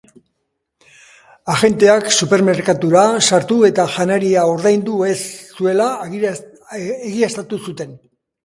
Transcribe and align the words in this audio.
Agenteak 1.55 2.07
supermerkatura 2.25 3.03
sartu 3.27 3.59
eta 3.69 3.87
janaria 3.97 4.47
ordaindu 4.55 5.05
ez 5.11 5.19
zuela 5.61 5.91
egiaztatu 6.09 7.65
zuten. 7.71 7.97